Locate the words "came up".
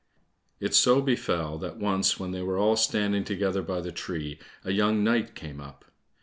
5.35-5.85